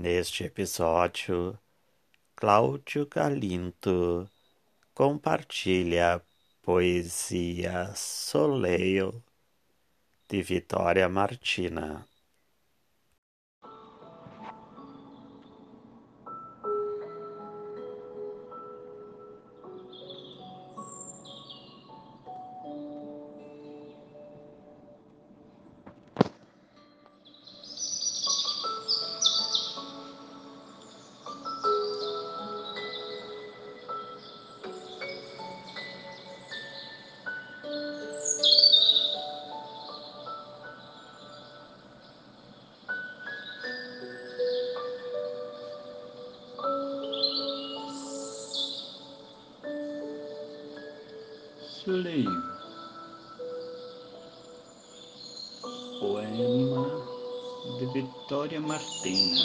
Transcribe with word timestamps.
Neste 0.00 0.44
episódio, 0.44 1.58
Cláudio 2.36 3.04
Galinto 3.08 4.30
compartilha 4.94 6.22
poesia 6.62 7.92
Soleil 7.96 9.20
de 10.28 10.40
Vitória 10.40 11.08
Martina. 11.08 12.07
Soleil. 51.88 52.28
Poema 55.98 56.86
de 57.78 57.86
Vitória 57.94 58.60
Martina. 58.60 59.40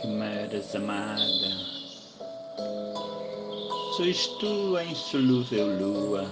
Que 0.00 0.06
me 0.06 0.44
eras 0.44 0.76
amada, 0.76 1.50
sois 3.96 4.28
tu 4.38 4.76
a 4.76 4.84
insolúvel 4.84 5.66
lua, 5.80 6.24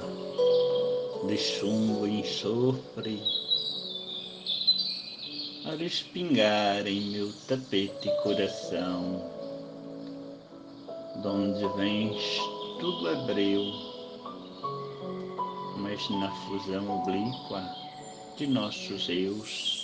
de 1.27 1.37
chumbo 1.37 2.07
e 2.07 2.21
enxofre 2.21 3.40
a 5.65 5.75
respingar 5.75 6.87
em 6.87 7.11
meu 7.11 7.31
tapete 7.47 8.11
coração, 8.23 9.23
donde 11.23 11.67
vens 11.77 12.23
tu 12.81 13.07
abreu, 13.07 13.63
mas 15.77 16.09
na 16.11 16.31
fusão 16.47 17.03
oblíqua 17.03 17.63
de 18.37 18.47
nossos 18.47 19.09
eus, 19.11 19.81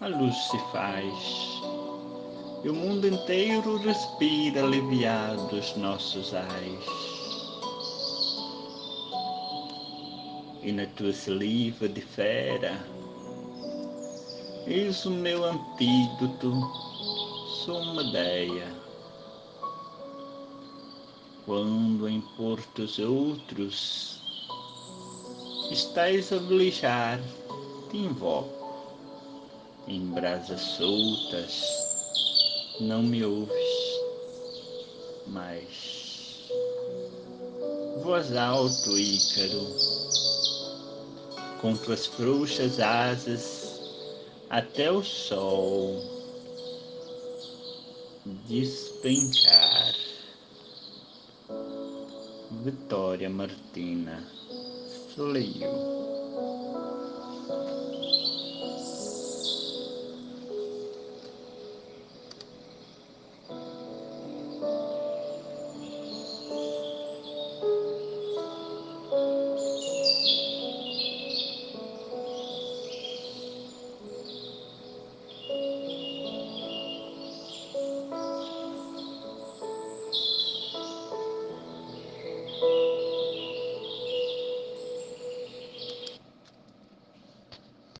a 0.00 0.08
luz 0.08 0.36
se 0.50 0.58
faz 0.70 1.62
e 2.64 2.68
o 2.68 2.74
mundo 2.74 3.06
inteiro 3.06 3.78
respira 3.78 4.62
aliviado 4.62 5.56
os 5.56 5.74
nossos 5.76 6.34
ais. 6.34 7.23
E 10.64 10.72
na 10.72 10.86
tua 10.86 11.12
saliva 11.12 11.86
de 11.86 12.00
fera. 12.00 12.72
Eis 14.66 15.04
o 15.04 15.10
meu 15.10 15.44
antídoto, 15.44 16.52
sou 17.64 17.80
uma 17.80 18.02
ideia. 18.02 18.66
Quando 21.44 22.08
em 22.08 22.22
portos 22.38 22.98
outros 22.98 24.18
estais 25.70 26.32
a 26.32 26.38
velejar, 26.38 27.20
te 27.90 27.98
invoco. 27.98 28.64
Em 29.86 30.00
brasas 30.06 30.62
soltas, 30.62 31.62
não 32.80 33.02
me 33.02 33.22
ouves, 33.22 34.00
mas 35.26 36.04
voz 38.02 38.34
alto, 38.34 38.98
Ícaro, 38.98 39.66
com 41.64 41.74
tuas 41.74 42.04
frouxas 42.04 42.78
asas 42.78 43.80
até 44.50 44.92
o 44.92 45.02
sol 45.02 45.98
despencar. 48.46 49.94
Vitória 52.62 53.30
Martina 53.30 54.22
Soleil 55.14 56.23